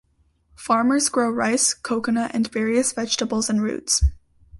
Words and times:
Farmers 0.55 1.09
grow 1.09 1.29
rice, 1.29 1.75
coconut 1.75 2.31
and 2.33 2.51
various 2.51 2.91
vegetables 2.91 3.51
and 3.51 3.61
roots. 3.61 4.01